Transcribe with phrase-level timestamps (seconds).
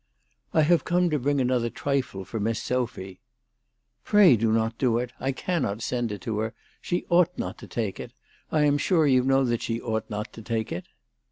[0.51, 3.19] "I have come to bring another trifle for Miss Sophy.""
[4.03, 5.13] Pray do not do it.
[5.19, 6.55] I cannot send it her.
[6.81, 8.11] She ought not to take it.
[8.51, 10.87] I am sure you know that she ought not to take it."